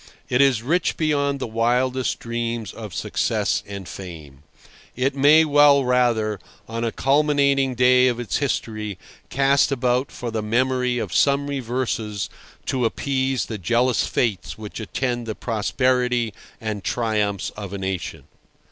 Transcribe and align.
It 0.29 0.41
is 0.41 0.63
rich 0.63 0.97
beyond 0.97 1.39
the 1.39 1.45
wildest 1.45 2.17
dreams 2.17 2.73
of 2.73 2.91
success 2.91 3.61
and 3.67 3.87
fame. 3.87 4.41
It 4.95 5.15
may 5.15 5.45
well, 5.45 5.85
rather, 5.85 6.39
on 6.67 6.83
a 6.83 6.91
culminating 6.91 7.75
day 7.75 8.07
of 8.07 8.19
its 8.19 8.37
history, 8.37 8.97
cast 9.29 9.71
about 9.71 10.11
for 10.11 10.31
the 10.31 10.41
memory 10.41 10.97
of 10.97 11.13
some 11.13 11.45
reverses 11.45 12.31
to 12.65 12.83
appease 12.85 13.45
the 13.45 13.59
jealous 13.59 14.07
fates 14.07 14.57
which 14.57 14.79
attend 14.79 15.27
the 15.27 15.35
prosperity 15.35 16.33
and 16.59 16.83
triumphs 16.83 17.51
of 17.51 17.71
a 17.71 17.77
nation. 17.77 18.23